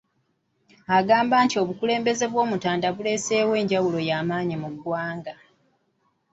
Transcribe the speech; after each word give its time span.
Agamba 0.97 1.35
nti 1.45 1.55
obukulembeze 1.61 2.25
bw'Omutanda 2.31 2.87
buleseewo 2.95 3.51
enjawulo 3.61 3.99
y'amaanyi 4.09 4.55
mu 4.63 4.69
ggwanga. 4.73 5.33